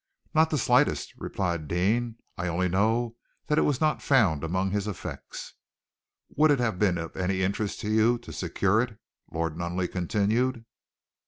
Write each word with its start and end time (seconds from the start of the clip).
"Not 0.33 0.49
the 0.49 0.57
slightest," 0.57 1.13
replied 1.15 1.67
Deane. 1.67 2.15
"I 2.35 2.47
only 2.47 2.67
know 2.67 3.17
that 3.45 3.59
it 3.59 3.69
was 3.69 3.79
not 3.79 4.01
found 4.01 4.43
among 4.43 4.71
his 4.71 4.87
effects." 4.87 5.53
"Would 6.35 6.49
it 6.49 6.59
have 6.59 6.79
been 6.79 6.97
of 6.97 7.15
any 7.15 7.43
interest 7.43 7.81
to 7.81 7.89
you 7.91 8.17
to 8.17 8.33
secure 8.33 8.81
it?" 8.81 8.97
Lord 9.31 9.55
Nunneley 9.55 9.87
continued. 9.87 10.65